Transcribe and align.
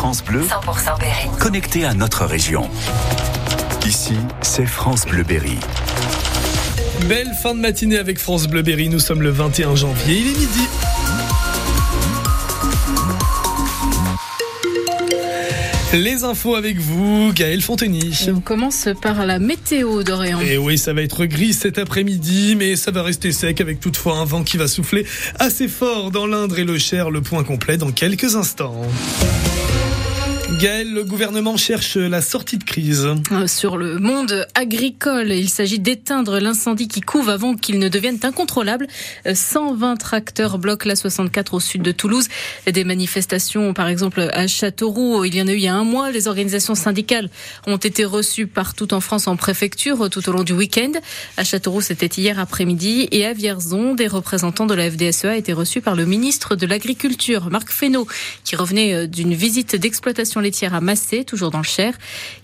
France 0.00 0.22
Bleu, 0.22 0.42
100% 0.42 1.00
Berry. 1.00 1.28
connecté 1.40 1.84
à 1.84 1.92
notre 1.92 2.24
région. 2.24 2.70
Ici, 3.84 4.14
c'est 4.42 4.64
France 4.64 5.04
Bleu 5.04 5.24
Berry. 5.24 5.58
Belle 7.08 7.32
fin 7.42 7.52
de 7.52 7.58
matinée 7.58 7.98
avec 7.98 8.20
France 8.20 8.46
Bleu 8.46 8.62
Berry. 8.62 8.90
Nous 8.90 9.00
sommes 9.00 9.22
le 9.22 9.30
21 9.30 9.74
janvier. 9.74 10.20
Il 10.20 10.28
est 10.28 10.38
midi. 10.38 10.68
Les 15.94 16.22
infos 16.22 16.54
avec 16.54 16.78
vous, 16.78 17.32
Gaël 17.32 17.60
Fontenay. 17.60 18.10
On 18.28 18.38
commence 18.38 18.88
par 19.02 19.26
la 19.26 19.40
météo 19.40 20.04
d'Orient. 20.04 20.38
Et 20.42 20.58
oui, 20.58 20.78
ça 20.78 20.92
va 20.92 21.02
être 21.02 21.24
gris 21.24 21.54
cet 21.54 21.76
après-midi, 21.76 22.54
mais 22.56 22.76
ça 22.76 22.92
va 22.92 23.02
rester 23.02 23.32
sec 23.32 23.60
avec 23.60 23.80
toutefois 23.80 24.18
un 24.18 24.24
vent 24.24 24.44
qui 24.44 24.58
va 24.58 24.68
souffler 24.68 25.04
assez 25.40 25.66
fort 25.66 26.12
dans 26.12 26.28
l'Indre 26.28 26.56
et 26.60 26.64
le 26.64 26.78
Cher. 26.78 27.10
Le 27.10 27.20
point 27.20 27.42
complet 27.42 27.78
dans 27.78 27.90
quelques 27.90 28.36
instants. 28.36 28.80
Gaël, 30.56 30.90
le 30.92 31.04
gouvernement 31.04 31.58
cherche 31.58 31.96
la 31.96 32.22
sortie 32.22 32.56
de 32.56 32.64
crise. 32.64 33.06
Euh, 33.32 33.46
Sur 33.46 33.76
le 33.76 33.98
monde 33.98 34.46
agricole, 34.54 35.30
il 35.30 35.50
s'agit 35.50 35.78
d'éteindre 35.78 36.40
l'incendie 36.40 36.88
qui 36.88 37.02
couve 37.02 37.28
avant 37.28 37.54
qu'il 37.54 37.78
ne 37.78 37.88
devienne 37.88 38.18
incontrôlable. 38.22 38.86
Euh, 39.26 39.34
120 39.34 39.96
tracteurs 39.96 40.58
bloquent 40.58 40.88
la 40.88 40.96
64 40.96 41.52
au 41.52 41.60
sud 41.60 41.82
de 41.82 41.92
Toulouse. 41.92 42.28
Des 42.66 42.84
manifestations, 42.84 43.74
par 43.74 43.88
exemple, 43.88 44.20
à 44.32 44.46
Châteauroux, 44.46 45.22
il 45.24 45.36
y 45.36 45.42
en 45.42 45.48
a 45.48 45.52
eu 45.52 45.56
il 45.56 45.62
y 45.62 45.68
a 45.68 45.74
un 45.74 45.84
mois. 45.84 46.10
Les 46.10 46.28
organisations 46.28 46.74
syndicales 46.74 47.28
ont 47.66 47.76
été 47.76 48.06
reçues 48.06 48.46
partout 48.46 48.94
en 48.94 49.00
France 49.00 49.28
en 49.28 49.36
préfecture 49.36 50.08
tout 50.08 50.26
au 50.30 50.32
long 50.32 50.44
du 50.44 50.54
week-end. 50.54 50.92
À 51.36 51.44
Châteauroux, 51.44 51.82
c'était 51.82 52.06
hier 52.06 52.40
après-midi. 52.40 53.06
Et 53.12 53.26
à 53.26 53.34
Vierzon, 53.34 53.94
des 53.94 54.06
représentants 54.06 54.66
de 54.66 54.74
la 54.74 54.90
FDSEA 54.90 55.36
étaient 55.36 55.52
reçus 55.52 55.82
par 55.82 55.94
le 55.94 56.06
ministre 56.06 56.56
de 56.56 56.66
l'Agriculture, 56.66 57.50
Marc 57.50 57.70
Fesneau, 57.70 58.06
qui 58.44 58.56
revenait 58.56 58.94
euh, 58.94 59.06
d'une 59.06 59.34
visite 59.34 59.76
d'exploitation 59.76 60.37
laitière 60.40 60.74
à 60.74 60.80
Massé, 60.80 61.24
toujours 61.24 61.50
dans 61.50 61.58
le 61.58 61.64
Cher. 61.64 61.94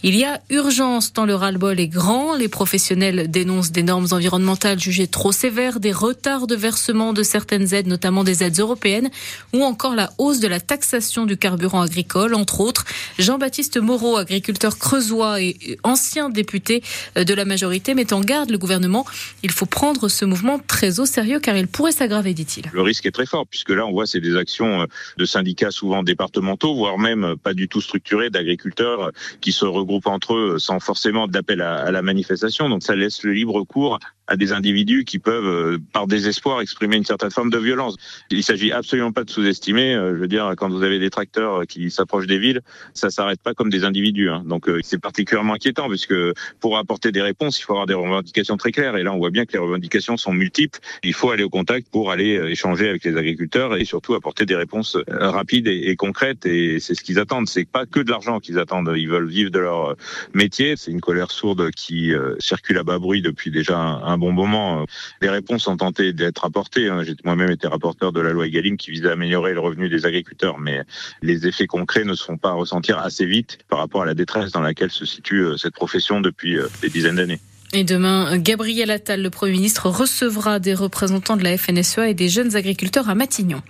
Il 0.03 0.17
y 0.17 0.25
a 0.25 0.41
urgence 0.51 1.13
tant 1.13 1.25
le 1.25 1.35
ras-le-bol 1.35 1.79
est 1.81 1.89
grand. 1.89 2.35
Les 2.35 2.49
professionnels 2.49 3.31
dénoncent 3.31 3.73
des 3.73 3.83
normes 3.83 4.07
environnementales 4.11 4.81
jugées 4.81 5.07
trop 5.07 5.33
sévères, 5.33 5.81
des 5.81 5.93
retards 5.93 6.47
de 6.47 6.55
versement 6.55 7.13
de 7.13 7.23
certaines 7.23 7.75
aides, 7.75 7.87
notamment 7.87 8.25
des 8.25 8.43
aides 8.43 8.59
européennes, 8.59 9.11
ou 9.53 9.63
encore 9.63 9.95
la 9.95 10.11
hausse 10.19 10.41
de 10.41 10.49
la 10.49 10.61
taxation 10.61 11.27
du 11.27 11.37
carburant 11.37 11.83
agricole, 11.83 12.35
entre 12.35 12.61
autres. 12.61 12.85
Jean-Baptiste 13.19 13.79
Moreau, 13.79 14.17
agriculteur 14.17 14.79
creusois 14.79 15.41
et 15.41 15.79
ancien 15.83 16.31
député 16.31 16.83
de 17.17 17.35
la 17.35 17.45
majorité, 17.45 17.95
met 17.95 18.13
en 18.13 18.21
garde 18.21 18.51
le 18.51 18.59
gouvernement. 18.59 19.07
Il 19.43 19.51
faut 19.51 19.67
prendre 19.67 20.09
ce 20.09 20.25
mouvement 20.25 20.59
très 20.59 21.01
au 21.01 21.07
sérieux 21.07 21.41
car 21.41 21.57
il 21.57 21.67
pourrait 21.67 21.93
s'aggraver, 21.93 22.35
dit-il. 22.35 22.65
Le 22.73 22.83
risque 22.83 23.07
est 23.07 23.11
très 23.13 23.27
fort 23.27 23.47
puisque 23.47 23.71
là 23.71 23.87
on 23.87 23.93
voit 23.93 24.07
c'est 24.07 24.21
des 24.21 24.37
actions 24.37 24.87
de 25.17 25.25
syndicats 25.25 25.71
souvent 25.71 26.03
départementaux, 26.03 26.75
voire 26.75 26.99
même 26.99 27.37
pas 27.43 27.55
du 27.55 27.69
tout 27.69 27.81
structurés 27.85 28.31
d'agriculteurs 28.31 29.13
qui 29.41 29.53
se 29.53 29.65
regroupent 29.65 30.07
entre 30.07 30.35
eux 30.35 30.59
sans 30.59 30.81
forcément 30.81 31.29
d'appel 31.29 31.61
à 31.61 31.91
la 31.91 32.03
manifestation. 32.03 32.69
Donc 32.69 32.83
ça 32.83 32.95
laisse 32.95 33.23
le 33.23 33.33
libre 33.33 33.63
cours 33.65 33.99
à 34.27 34.37
des 34.37 34.53
individus 34.53 35.05
qui 35.05 35.19
peuvent, 35.19 35.47
euh, 35.47 35.79
par 35.93 36.07
désespoir, 36.07 36.61
exprimer 36.61 36.97
une 36.97 37.05
certaine 37.05 37.31
forme 37.31 37.51
de 37.51 37.59
violence. 37.59 37.97
Il 38.31 38.43
s'agit 38.43 38.73
absolument 38.73 39.13
pas 39.13 39.25
de 39.25 39.31
sous-estimer. 39.31 39.95
euh, 39.95 40.15
Je 40.15 40.21
veux 40.21 40.29
dire, 40.29 40.55
quand 40.57 40.69
vous 40.69 40.83
avez 40.83 40.99
des 40.99 41.11
tracteurs 41.11 41.67
qui 41.67 41.91
s'approchent 41.91 42.27
des 42.27 42.39
villes, 42.39 42.61
ça 42.95 43.11
s'arrête 43.11 43.41
pas 43.43 43.55
comme 43.55 43.71
des 43.71 43.85
individus. 43.85 44.31
hein. 44.31 44.43
Donc 44.47 44.69
euh, 44.69 44.81
c'est 44.83 45.01
particulièrement 45.01 45.55
inquiétant 45.55 45.89
puisque 45.89 46.15
pour 46.61 46.79
apporter 46.79 47.13
des 47.13 47.23
réponses, 47.23 47.59
il 47.59 47.63
faut 47.63 47.73
avoir 47.73 47.87
des 47.87 47.95
revendications 47.95 48.57
très 48.57 48.73
claires. 48.73 48.97
Et 48.97 49.03
là, 49.03 49.13
on 49.13 49.19
voit 49.19 49.31
bien 49.31 49.45
que 49.45 49.53
les 49.53 49.59
revendications 49.59 50.17
sont 50.17 50.33
multiples. 50.33 50.79
Il 51.03 51.15
faut 51.15 51.31
aller 51.31 51.45
au 51.45 51.51
contact 51.51 51.89
pour 51.91 52.11
aller 52.11 52.37
euh, 52.37 52.51
échanger 52.51 52.89
avec 52.89 53.05
les 53.05 53.17
agriculteurs 53.17 53.77
et 53.77 53.85
surtout 53.85 54.15
apporter 54.15 54.47
des 54.47 54.57
réponses 54.57 54.97
euh, 54.97 55.31
rapides 55.31 55.69
et, 55.69 55.97
concrètes. 55.97 56.47
Et 56.47 56.81
c'est 56.81 56.95
ce 56.95 57.03
qu'ils 57.03 57.19
attendent. 57.19 57.49
C'est 57.49 57.69
pas 57.69 57.87
que 57.87 58.01
de 58.01 58.11
l'argent 58.11 58.41
qu'ils 58.41 58.59
attendent. 58.59 58.93
Ils 58.97 59.09
veulent 59.09 59.29
vivre 59.29 59.51
de 59.51 59.59
leur 59.59 59.91
euh, 59.91 59.95
métier. 60.35 60.77
C'est 60.77 60.91
une 60.91 61.01
colère 61.01 61.31
sourde 61.31 61.71
qui 61.71 62.13
euh, 62.13 62.35
circule 62.39 62.79
à 62.79 62.83
bas 62.83 62.99
bruit 62.99 63.23
depuis 63.23 63.51
déjà 63.51 63.79
un, 63.79 64.14
un 64.15 64.19
bon 64.19 64.33
moment. 64.33 64.87
Les 65.21 65.29
réponses 65.29 65.67
ont 65.69 65.77
tenté 65.77 66.13
d'être 66.13 66.45
apportées. 66.45 66.89
hein. 66.89 67.03
J'ai 67.03 67.15
moi-même 67.25 67.51
été 67.51 67.67
rapporteur 67.69 68.13
de 68.13 68.21
la 68.21 68.31
loi 68.31 68.47
Egalim 68.47 68.77
qui 68.77 68.91
visait 68.91 69.09
à 69.09 69.13
améliorer 69.13 69.53
le 69.55 69.61
revenu 69.61 69.89
des 69.89 70.07
agriculteurs, 70.07 70.59
mais 70.59 70.83
les 71.23 71.47
effets 71.47 71.67
concrets 71.67 72.05
ne 72.05 72.15
se 72.15 72.25
font 72.25 72.39
pas 72.39 72.53
ressentir 72.53 72.99
assez 72.99 73.27
vite 73.27 73.59
par 73.69 73.79
rapport 73.79 74.03
à 74.03 74.07
la 74.07 74.15
détresse 74.15 74.53
dans 74.53 74.61
laquelle 74.61 74.91
se 74.91 75.05
situe 75.05 75.45
euh, 75.45 75.57
cette 75.57 75.75
profession 75.75 76.21
depuis 76.21 76.59
euh, 76.59 76.69
des 76.81 76.89
dizaines 76.89 77.17
d'années. 77.17 77.41
Et 77.77 77.83
demain, 77.83 78.39
Gabriel 78.39 78.93
Attal, 78.93 79.21
le 79.21 79.31
Premier 79.31 79.51
ministre, 79.51 79.89
recevra 79.89 80.61
des 80.61 80.75
représentants 80.75 81.37
de 81.37 81.43
la 81.43 81.59
FNSEA 81.59 82.09
et 82.09 82.15
des 82.15 82.29
jeunes 82.29 82.55
agriculteurs 82.55 83.09
à 83.09 83.17
Matignon. 83.17 83.63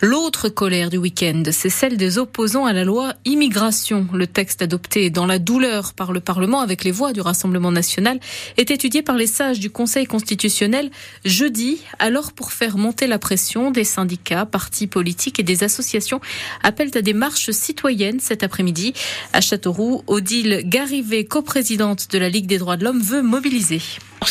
L'autre 0.00 0.48
colère 0.48 0.88
du 0.88 0.96
week-end, 0.96 1.42
c'est 1.50 1.68
celle 1.68 1.98
des 1.98 2.16
opposants 2.16 2.64
à 2.64 2.72
la 2.72 2.84
loi 2.84 3.12
immigration. 3.26 4.08
Le 4.14 4.26
texte 4.26 4.62
adopté 4.62 5.10
dans 5.10 5.26
la 5.26 5.38
douleur 5.38 5.92
par 5.92 6.12
le 6.12 6.20
Parlement 6.20 6.60
avec 6.60 6.82
les 6.82 6.92
voix 6.92 7.12
du 7.12 7.20
Rassemblement 7.20 7.70
national 7.70 8.20
est 8.56 8.70
étudié 8.70 9.02
par 9.02 9.18
les 9.18 9.26
sages 9.26 9.60
du 9.60 9.68
Conseil 9.68 10.06
constitutionnel 10.06 10.90
jeudi. 11.26 11.82
Alors, 11.98 12.32
pour 12.32 12.52
faire 12.52 12.78
monter 12.78 13.06
la 13.06 13.18
pression, 13.18 13.70
des 13.70 13.84
syndicats, 13.84 14.46
partis 14.46 14.86
politiques 14.86 15.38
et 15.38 15.42
des 15.42 15.62
associations 15.62 16.22
appellent 16.62 16.96
à 16.96 17.02
des 17.02 17.12
marches 17.12 17.50
citoyennes 17.50 18.18
cet 18.18 18.44
après-midi. 18.44 18.94
À 19.34 19.42
Châteauroux, 19.42 20.04
Odile 20.06 20.62
Garivet, 20.64 21.26
coprésidente 21.26 22.10
de 22.10 22.16
la 22.16 22.30
Ligue 22.30 22.46
des 22.46 22.56
droits 22.56 22.78
de 22.78 22.84
l'homme, 22.84 23.02
veut 23.02 23.20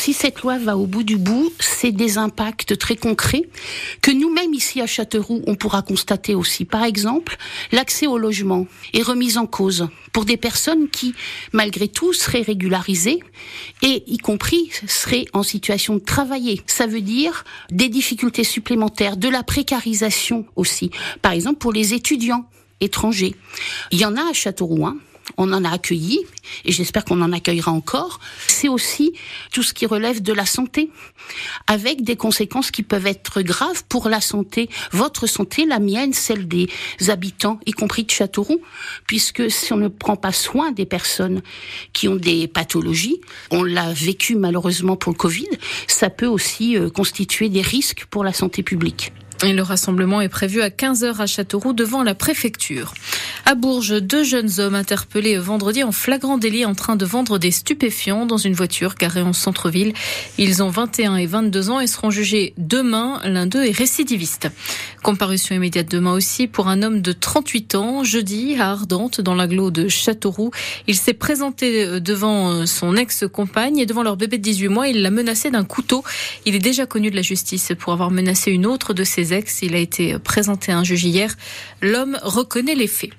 si 0.01 0.13
cette 0.13 0.41
loi 0.41 0.57
va 0.57 0.77
au 0.77 0.88
bout 0.88 1.03
du 1.03 1.17
bout, 1.17 1.51
c'est 1.59 1.91
des 1.91 2.17
impacts 2.17 2.77
très 2.77 2.95
concrets 2.95 3.44
que 4.01 4.11
nous-mêmes 4.11 4.53
ici 4.53 4.81
à 4.81 4.88
Châteauroux, 4.88 5.44
on 5.45 5.55
pourra 5.55 5.81
constater 5.81 6.33
aussi. 6.33 6.66
Par 6.66 6.83
exemple, 6.83 7.38
l'accès 7.71 8.07
au 8.07 8.17
logement 8.17 8.67
est 8.94 9.03
remis 9.03 9.38
en 9.38 9.45
cause 9.45 9.88
pour 10.11 10.25
des 10.25 10.38
personnes 10.38 10.89
qui, 10.89 11.13
malgré 11.53 11.88
tout, 11.88 12.13
seraient 12.13 12.41
régularisées 12.41 13.19
et 13.81 14.03
y 14.07 14.17
compris 14.17 14.71
seraient 14.88 15.25
en 15.33 15.44
situation 15.44 15.95
de 15.95 16.00
travailler. 16.00 16.61
Ça 16.66 16.88
veut 16.88 17.01
dire 17.01 17.44
des 17.69 17.89
difficultés 17.89 18.44
supplémentaires, 18.44 19.17
de 19.17 19.29
la 19.29 19.44
précarisation 19.44 20.45
aussi. 20.55 20.89
Par 21.21 21.33
exemple, 21.33 21.59
pour 21.59 21.73
les 21.73 21.94
étudiants 21.94 22.45
étrangers. 22.79 23.35
Il 23.91 24.00
y 24.00 24.05
en 24.05 24.16
a 24.16 24.29
à 24.29 24.33
Châteauroux, 24.33 24.85
hein. 24.88 24.97
On 25.37 25.51
en 25.53 25.63
a 25.63 25.71
accueilli 25.71 26.19
et 26.65 26.71
j'espère 26.71 27.05
qu'on 27.05 27.21
en 27.21 27.31
accueillera 27.31 27.71
encore. 27.71 28.19
C'est 28.47 28.67
aussi 28.67 29.13
tout 29.51 29.63
ce 29.63 29.73
qui 29.73 29.85
relève 29.85 30.21
de 30.21 30.33
la 30.33 30.45
santé, 30.45 30.89
avec 31.67 32.03
des 32.03 32.15
conséquences 32.15 32.71
qui 32.71 32.83
peuvent 32.83 33.07
être 33.07 33.41
graves 33.41 33.83
pour 33.87 34.09
la 34.09 34.21
santé, 34.21 34.69
votre 34.91 35.27
santé, 35.27 35.65
la 35.65 35.79
mienne, 35.79 36.13
celle 36.13 36.47
des 36.47 36.69
habitants, 37.07 37.59
y 37.65 37.71
compris 37.71 38.03
de 38.03 38.11
Châteauroux, 38.11 38.61
puisque 39.07 39.49
si 39.49 39.73
on 39.73 39.77
ne 39.77 39.87
prend 39.87 40.15
pas 40.15 40.31
soin 40.31 40.71
des 40.71 40.85
personnes 40.85 41.41
qui 41.93 42.07
ont 42.07 42.15
des 42.15 42.47
pathologies, 42.47 43.21
on 43.51 43.63
l'a 43.63 43.93
vécu 43.93 44.35
malheureusement 44.35 44.95
pour 44.95 45.11
le 45.11 45.17
Covid, 45.17 45.49
ça 45.88 46.09
peut 46.09 46.27
aussi 46.27 46.77
euh, 46.77 46.89
constituer 46.89 47.49
des 47.49 47.61
risques 47.61 48.05
pour 48.09 48.23
la 48.23 48.33
santé 48.33 48.63
publique. 48.63 49.11
Et 49.44 49.53
le 49.53 49.63
rassemblement 49.63 50.22
est 50.22 50.29
prévu 50.29 50.62
à 50.62 50.69
15h 50.69 51.19
à 51.19 51.25
Châteauroux 51.25 51.74
devant 51.74 52.03
la 52.03 52.13
préfecture. 52.13 52.94
À 53.46 53.56
Bourges, 53.56 54.00
deux 54.00 54.24
jeunes 54.24 54.59
hommes 54.59 54.75
interpellés 54.75 55.35
vendredi 55.38 55.81
en 55.84 55.91
flagrant 55.91 56.38
délit 56.38 56.63
en 56.63 56.75
train 56.75 56.96
de 56.96 57.06
vendre 57.06 57.40
des 57.40 57.50
stupéfiants 57.50 58.28
dans 58.28 58.38
une 58.38 58.53
voiture 58.53 58.94
garée 58.94 59.24
en 59.24 59.34
centre-ville. 59.34 59.94
Ils 60.38 60.62
ont 60.62 60.69
21 60.69 61.16
et 61.16 61.25
22 61.25 61.72
ans 61.72 61.80
et 61.80 61.88
seront 61.88 62.12
jugés 62.12 62.53
demain. 62.59 63.19
L'un 63.24 63.47
d'eux 63.47 63.66
est 63.66 63.75
récidiviste. 63.75 64.50
Comparution 65.01 65.56
immédiate 65.56 65.90
demain 65.90 66.13
aussi 66.13 66.46
pour 66.46 66.68
un 66.68 66.84
homme 66.84 67.01
de 67.01 67.12
38 67.12 67.74
ans, 67.74 68.03
jeudi 68.03 68.57
à 68.59 68.69
Ardentes, 68.69 69.22
dans 69.22 69.34
l'agglo 69.34 69.72
de 69.72 69.88
Châteauroux. 69.88 70.51
Il 70.85 70.96
s'est 70.96 71.13
présenté 71.13 72.00
devant 72.00 72.68
son 72.68 72.96
ex-compagne 72.96 73.80
et 73.80 73.88
devant 73.88 74.03
leur 74.03 74.18
bébé 74.18 74.38
de 74.38 74.44
18 74.44 74.68
mois. 74.68 74.88
Il 74.88 75.01
l'a 75.01 75.09
menacé 75.09 75.50
d'un 75.50 75.63
couteau. 75.63 76.03
Il 76.46 76.53
est 76.53 76.59
déjà 76.59 76.85
connu 76.85 77.09
de 77.09 77.16
la 77.16 77.24
justice 77.24 77.72
pour 77.80 77.91
avoir 77.91 78.12
menacé 78.12 78.51
une 78.51 78.68
autre 78.68 78.94
de 78.94 79.03
ses 79.03 79.31
Il 79.62 79.75
a 79.75 79.80
été 79.80 80.19
présenté 80.19 80.72
à 80.72 80.78
un 80.78 80.84
juge 80.84 81.06
hier. 81.06 81.36
L'homme 81.81 82.18
reconnaît 82.22 82.75
les 82.75 82.88
faits. 82.88 83.12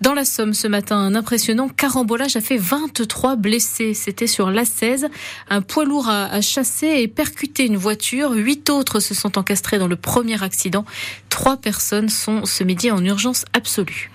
Dans 0.00 0.12
la 0.12 0.24
Somme 0.24 0.52
ce 0.52 0.68
matin, 0.68 0.96
un 0.96 1.14
impressionnant 1.14 1.68
carambolage 1.68 2.36
a 2.36 2.40
fait 2.40 2.58
23 2.58 3.36
blessés. 3.36 3.94
C'était 3.94 4.26
sur 4.26 4.50
l'A16. 4.50 5.08
Un 5.48 5.62
poids 5.62 5.84
lourd 5.84 6.08
a, 6.08 6.26
a, 6.26 6.40
chassé 6.40 6.86
et 6.98 7.08
percuté 7.08 7.64
une 7.64 7.76
voiture. 7.76 8.32
Huit 8.32 8.68
autres 8.70 9.00
se 9.00 9.14
sont 9.14 9.38
encastrés 9.38 9.78
dans 9.78 9.88
le 9.88 9.96
premier 9.96 10.42
accident. 10.42 10.84
Trois 11.30 11.56
personnes 11.56 12.08
sont 12.08 12.44
ce 12.44 12.64
midi 12.64 12.90
en 12.90 13.02
urgence 13.04 13.44
absolue. 13.52 14.10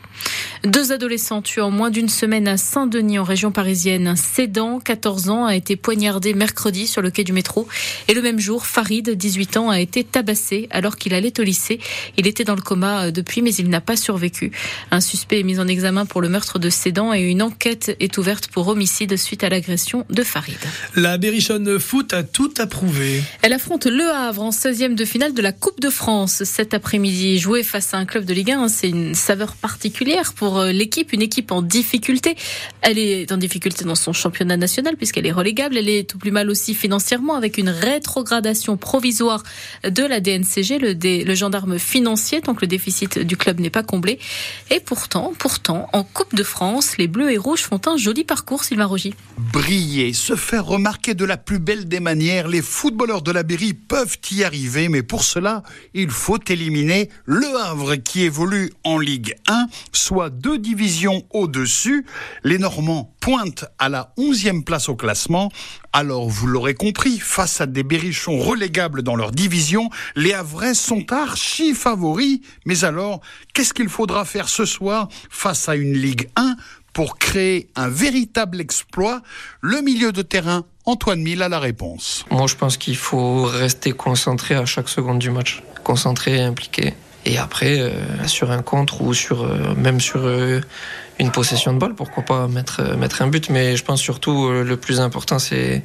Deux 0.63 0.91
adolescents 0.91 1.41
tués 1.41 1.61
en 1.61 1.71
moins 1.71 1.89
d'une 1.89 2.09
semaine 2.09 2.47
à 2.47 2.55
Saint-Denis 2.55 3.17
en 3.17 3.23
région 3.23 3.51
parisienne. 3.51 4.05
Un 4.07 4.15
Cédant, 4.15 4.79
14 4.79 5.29
ans, 5.29 5.45
a 5.45 5.55
été 5.55 5.75
poignardé 5.75 6.35
mercredi 6.35 6.85
sur 6.85 7.01
le 7.01 7.09
quai 7.09 7.23
du 7.23 7.33
métro. 7.33 7.67
Et 8.07 8.13
le 8.13 8.21
même 8.21 8.39
jour, 8.39 8.67
Farid, 8.67 9.09
18 9.09 9.57
ans, 9.57 9.69
a 9.71 9.79
été 9.79 10.03
tabassé 10.03 10.67
alors 10.69 10.97
qu'il 10.97 11.15
allait 11.15 11.39
au 11.39 11.43
lycée. 11.43 11.79
Il 12.17 12.27
était 12.27 12.43
dans 12.43 12.53
le 12.53 12.61
coma 12.61 13.09
depuis, 13.09 13.41
mais 13.41 13.53
il 13.55 13.69
n'a 13.69 13.81
pas 13.81 13.95
survécu. 13.95 14.51
Un 14.91 15.01
suspect 15.01 15.39
est 15.39 15.43
mis 15.43 15.59
en 15.59 15.67
examen 15.67 16.05
pour 16.05 16.21
le 16.21 16.29
meurtre 16.29 16.59
de 16.59 16.69
Cédant 16.69 17.11
et 17.11 17.21
une 17.21 17.41
enquête 17.41 17.95
est 17.99 18.17
ouverte 18.19 18.47
pour 18.47 18.67
homicide 18.67 19.17
suite 19.17 19.43
à 19.43 19.49
l'agression 19.49 20.05
de 20.11 20.23
Farid. 20.23 20.59
La 20.95 21.17
Berrichonne 21.17 21.79
Foot 21.79 22.13
a 22.13 22.21
tout 22.21 22.53
approuvé. 22.59 23.23
Elle 23.41 23.53
affronte 23.53 23.87
Le 23.87 24.07
Havre 24.09 24.43
en 24.43 24.51
16e 24.51 24.93
de 24.93 25.05
finale 25.05 25.33
de 25.33 25.41
la 25.41 25.53
Coupe 25.53 25.79
de 25.79 25.89
France 25.89 26.43
cet 26.43 26.75
après-midi. 26.75 27.39
Jouer 27.39 27.63
face 27.63 27.95
à 27.95 27.97
un 27.97 28.05
club 28.05 28.25
de 28.25 28.33
Ligue 28.35 28.51
1, 28.51 28.67
c'est 28.67 28.89
une 28.89 29.15
saveur 29.15 29.55
particulière 29.55 30.10
pour 30.35 30.51
pour 30.51 30.57
euh, 30.57 30.71
l'équipe, 30.71 31.13
une 31.13 31.21
équipe 31.21 31.51
en 31.51 31.61
difficulté. 31.61 32.35
Elle 32.81 32.97
est 32.97 33.31
en 33.31 33.37
difficulté 33.37 33.85
dans 33.85 33.95
son 33.95 34.11
championnat 34.11 34.57
national 34.57 34.97
puisqu'elle 34.97 35.25
est 35.25 35.31
relégable. 35.31 35.77
Elle 35.77 35.87
est 35.87 36.09
tout 36.09 36.17
plus 36.17 36.31
mal 36.31 36.49
aussi 36.49 36.73
financièrement 36.73 37.35
avec 37.35 37.57
une 37.57 37.69
rétrogradation 37.69 38.75
provisoire 38.75 39.43
de 39.83 40.03
la 40.03 40.19
DNCG, 40.19 40.79
le, 40.79 41.23
le 41.23 41.35
gendarme 41.35 41.79
financier, 41.79 42.41
tant 42.41 42.53
que 42.53 42.61
le 42.61 42.67
déficit 42.67 43.19
du 43.19 43.37
club 43.37 43.59
n'est 43.59 43.69
pas 43.69 43.83
comblé. 43.83 44.19
Et 44.71 44.79
pourtant, 44.79 45.31
pourtant, 45.37 45.87
en 45.93 46.03
Coupe 46.03 46.35
de 46.35 46.43
France, 46.43 46.97
les 46.97 47.07
Bleus 47.07 47.31
et 47.31 47.37
Rouges 47.37 47.61
font 47.61 47.79
un 47.85 47.95
joli 47.95 48.23
parcours, 48.23 48.63
Sylvain 48.63 48.85
Rogy. 48.85 49.13
Briller, 49.37 50.11
se 50.13 50.35
faire 50.35 50.65
remarquer 50.65 51.13
de 51.13 51.23
la 51.23 51.37
plus 51.37 51.59
belle 51.59 51.87
des 51.87 51.99
manières, 51.99 52.47
les 52.47 52.61
footballeurs 52.61 53.21
de 53.21 53.31
la 53.31 53.43
Berry 53.43 53.73
peuvent 53.73 54.17
y 54.31 54.43
arriver, 54.43 54.89
mais 54.89 55.03
pour 55.03 55.23
cela, 55.23 55.63
il 55.93 56.09
faut 56.09 56.39
éliminer 56.49 57.09
le 57.25 57.47
Havre 57.57 57.95
qui 57.95 58.23
évolue 58.23 58.71
en 58.83 58.97
Ligue 58.97 59.35
1, 59.47 59.67
soit 60.01 60.29
deux 60.29 60.57
divisions 60.57 61.23
au-dessus. 61.31 62.05
Les 62.43 62.57
Normands 62.57 63.13
pointent 63.19 63.65
à 63.79 63.87
la 63.87 64.13
11e 64.17 64.63
place 64.63 64.89
au 64.89 64.95
classement. 64.95 65.51
Alors, 65.93 66.27
vous 66.27 66.47
l'aurez 66.47 66.73
compris, 66.73 67.19
face 67.19 67.61
à 67.61 67.65
des 67.65 67.83
berrichons 67.83 68.39
relégables 68.39 69.03
dans 69.03 69.15
leur 69.15 69.31
division, 69.31 69.89
les 70.15 70.33
Havrais 70.33 70.73
sont 70.73 71.11
archi 71.11 71.73
favoris. 71.73 72.39
Mais 72.65 72.83
alors, 72.83 73.21
qu'est-ce 73.53 73.73
qu'il 73.73 73.89
faudra 73.89 74.25
faire 74.25 74.49
ce 74.49 74.65
soir 74.65 75.07
face 75.29 75.69
à 75.69 75.75
une 75.75 75.93
Ligue 75.93 76.29
1 76.35 76.55
pour 76.93 77.17
créer 77.17 77.69
un 77.75 77.87
véritable 77.87 78.59
exploit? 78.59 79.21
Le 79.61 79.81
milieu 79.81 80.11
de 80.11 80.21
terrain 80.21 80.65
Antoine 80.85 81.21
Mille 81.21 81.43
a 81.43 81.49
la 81.49 81.59
réponse. 81.59 82.25
Moi, 82.31 82.47
je 82.47 82.55
pense 82.55 82.77
qu'il 82.77 82.97
faut 82.97 83.43
rester 83.43 83.91
concentré 83.91 84.55
à 84.55 84.65
chaque 84.65 84.89
seconde 84.89 85.19
du 85.19 85.29
match. 85.29 85.61
Concentré 85.83 86.37
et 86.37 86.41
impliqué. 86.41 86.93
Et 87.25 87.37
après, 87.37 87.79
euh, 87.79 87.91
sur 88.25 88.51
un 88.51 88.61
contre 88.61 89.01
ou 89.01 89.13
sur, 89.13 89.43
euh, 89.43 89.75
même 89.75 89.99
sur 89.99 90.21
euh, 90.25 90.61
une 91.21 91.31
possession 91.31 91.73
de 91.73 91.77
balle, 91.77 91.93
pourquoi 91.93 92.23
pas 92.23 92.47
mettre, 92.47 92.95
mettre 92.97 93.21
un 93.21 93.27
but. 93.27 93.49
Mais 93.49 93.77
je 93.77 93.83
pense 93.83 94.01
surtout 94.01 94.49
le 94.49 94.77
plus 94.77 94.99
important, 94.99 95.39
c'est, 95.39 95.83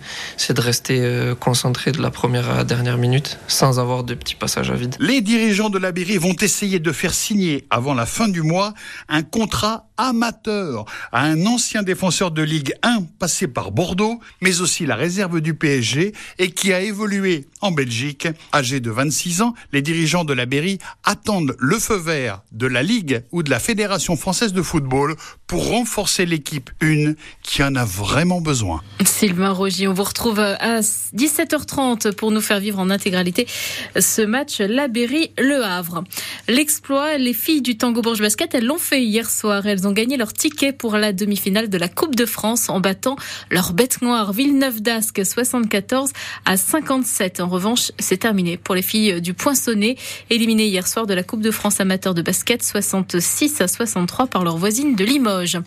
de 0.49 0.61
rester 0.61 1.33
concentré 1.39 1.93
de 1.93 2.01
la 2.01 2.11
première 2.11 2.49
à 2.51 2.57
la 2.57 2.65
dernière 2.65 2.97
minute 2.97 3.39
sans 3.47 3.79
avoir 3.79 4.05
de 4.05 4.15
petits 4.15 4.35
passages 4.35 4.71
à 4.71 4.75
vide. 4.75 4.97
Les 4.99 5.21
dirigeants 5.21 5.69
de 5.69 5.79
la 5.79 5.93
vont 6.19 6.37
essayer 6.41 6.79
de 6.79 6.93
faire 6.93 7.15
signer 7.15 7.67
avant 7.71 7.95
la 7.95 8.07
fin 8.07 8.29
du 8.29 8.43
mois 8.43 8.75
un 9.09 9.23
contrat 9.23 9.89
amateur 9.97 10.85
à 11.13 11.23
un 11.23 11.47
ancien 11.47 11.83
défenseur 11.83 12.31
de 12.31 12.43
Ligue 12.43 12.75
1 12.83 13.03
passé 13.19 13.49
par 13.49 13.73
Bordeaux, 13.73 14.21
mais 14.41 14.61
aussi 14.61 14.87
la 14.87 14.95
réserve 14.95 15.41
du 15.41 15.55
PSG 15.55 16.13
et 16.39 16.51
qui 16.51 16.73
a 16.73 16.81
évolué 16.81 17.47
en 17.61 17.71
Belgique. 17.71 18.29
Âgé 18.55 18.81
de 18.81 18.91
26 18.91 19.43
ans, 19.43 19.55
les 19.73 19.83
dirigeants 19.83 20.25
de 20.25 20.33
la 20.33 20.47
attendent 21.05 21.57
le 21.59 21.79
feu 21.79 21.97
vert 21.97 22.43
de 22.53 22.67
la 22.67 22.83
Ligue 22.83 23.25
ou 23.33 23.43
de 23.43 23.51
la 23.51 23.59
Fédération 23.59 24.17
française 24.17 24.53
de 24.53 24.63
football 24.63 25.17
pour 25.47 25.69
renforcer 25.71 26.27
l'équipe 26.27 26.71
1 26.83 27.13
qui 27.43 27.63
en 27.63 27.75
a 27.77 27.85
vraiment 27.85 28.41
besoin. 28.41 28.83
Sylvain 29.05 29.51
Rogier, 29.51 29.87
on 29.87 29.95
vous 29.95 30.03
retrouve 30.03 30.41
à 30.41 30.81
17h30 30.81 32.13
pour 32.15 32.33
nous 32.33 32.41
faire 32.41 32.59
vivre 32.59 32.79
en 32.79 32.91
intégralité 32.91 33.47
ce 33.99 34.23
match 34.23 34.59
La 34.61 34.89
Berry-Le 34.89 35.65
Havre. 35.65 36.03
L'exploit, 36.49 37.17
les 37.19 37.33
filles 37.33 37.63
du 37.63 37.77
Tango 37.77 38.03
Bourges 38.03 38.21
Basket, 38.21 38.55
elles 38.55 38.67
l'ont 38.67 38.79
fait 38.79 39.03
hier 39.03 39.31
soir. 39.31 39.67
Elles 39.67 39.87
ont 39.87 39.93
gagné 39.93 40.17
leur 40.17 40.33
ticket 40.33 40.73
pour 40.73 40.97
la 40.97 41.13
demi-finale 41.13 41.69
de 41.69 41.79
la 41.79 41.89
Coupe 41.89 42.17
de 42.17 42.27
France 42.27 42.69
en 42.69 42.81
battant 42.81 43.17
leur 43.51 43.73
bête 43.73 44.03
noire 44.03 44.33
Villeneuve 44.33 44.83
d'Ascq 44.83 45.25
74 45.25 46.11
à 46.45 46.57
57. 46.57 47.41
En 47.41 47.49
revanche, 47.49 47.93
c'est 47.99 48.19
terminé 48.19 48.57
pour 48.57 48.75
les 48.75 48.83
filles 48.83 49.21
du 49.21 49.33
Poinçonnet, 49.33 49.97
éliminées 50.31 50.67
hier 50.67 50.89
soir 50.89 51.07
de 51.07 51.15
la 51.15 51.23
Coupe 51.23 51.41
de 51.41 51.51
France 51.51 51.81
amateur 51.81 52.15
de 52.15 52.23
basket 52.23 52.63
66 52.63 53.61
à 53.61 53.69
63 53.69 54.27
par 54.27 54.43
leur 54.43 54.57
voisine 54.57 54.97
de 54.97 55.05
Limoges. 55.07 55.59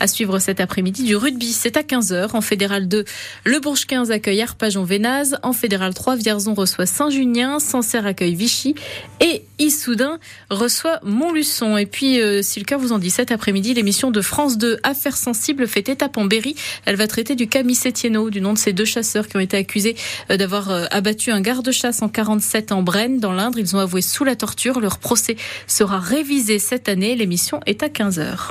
À 0.00 0.06
suivre 0.06 0.38
cet 0.38 0.60
après-midi 0.60 1.04
du 1.04 1.16
rugby, 1.16 1.52
c'est 1.52 1.76
à 1.76 1.82
15h. 1.82 2.30
En 2.34 2.40
Fédéral 2.40 2.88
2, 2.88 3.04
le 3.44 3.60
Bourges 3.60 3.86
15 3.86 4.10
accueille 4.10 4.42
Arpajon-Vénaz. 4.42 5.38
En 5.42 5.52
Fédéral 5.52 5.94
3, 5.94 6.16
Vierzon 6.16 6.54
reçoit 6.54 6.86
Saint-Junien. 6.86 7.60
Sancerre 7.60 8.06
accueille 8.06 8.34
Vichy. 8.34 8.74
Et 9.20 9.44
Issoudun 9.58 10.18
reçoit 10.50 11.00
Montluçon. 11.02 11.76
Et 11.76 11.86
puis, 11.86 12.20
euh, 12.20 12.42
si 12.42 12.60
le 12.60 12.64
cœur 12.64 12.78
vous 12.78 12.92
en 12.92 12.98
dit, 12.98 13.10
cet 13.10 13.32
après-midi, 13.32 13.74
l'émission 13.74 14.10
de 14.10 14.20
France 14.20 14.58
2 14.58 14.78
Affaires 14.82 15.16
sensibles 15.16 15.66
fait 15.66 15.88
étape 15.88 16.16
en 16.16 16.24
Berry. 16.24 16.54
Elle 16.84 16.96
va 16.96 17.06
traiter 17.06 17.34
du 17.34 17.48
cas 17.48 17.62
Missetieno, 17.62 18.30
du 18.30 18.40
nom 18.40 18.52
de 18.52 18.58
ces 18.58 18.72
deux 18.72 18.84
chasseurs 18.84 19.28
qui 19.28 19.36
ont 19.36 19.40
été 19.40 19.56
accusés 19.56 19.96
euh, 20.30 20.36
d'avoir 20.36 20.70
euh, 20.70 20.84
abattu 20.90 21.30
un 21.30 21.40
garde-chasse 21.40 22.02
en 22.02 22.08
47 22.08 22.72
en 22.72 22.82
Brenne, 22.82 23.20
dans 23.20 23.32
l'Indre. 23.32 23.58
Ils 23.58 23.76
ont 23.76 23.80
avoué 23.80 24.02
sous 24.02 24.24
la 24.24 24.36
torture. 24.36 24.80
Leur 24.80 24.98
procès 24.98 25.36
sera 25.66 25.98
révisé 25.98 26.58
cette 26.58 26.88
année. 26.88 27.14
L'émission 27.16 27.60
est 27.66 27.82
à 27.82 27.88
15h. 27.88 28.50